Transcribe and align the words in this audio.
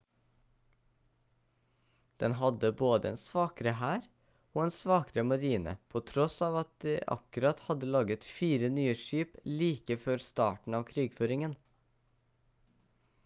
den 2.21 2.35
hadde 2.37 2.69
både 2.77 3.09
en 3.09 3.19
svakere 3.23 3.73
hær 3.81 4.07
og 4.55 4.61
en 4.63 4.73
svakere 4.77 5.23
marine 5.31 5.73
på 5.95 6.01
tross 6.11 6.37
av 6.47 6.57
at 6.63 6.71
de 6.85 6.95
akkurat 7.17 7.61
hadde 7.67 7.89
laget 7.97 8.25
4 8.39 8.69
nye 8.79 8.95
skip 9.03 9.37
like 9.61 9.99
før 10.07 10.25
starten 10.31 10.79
av 10.79 10.89
krigføringen 10.93 11.55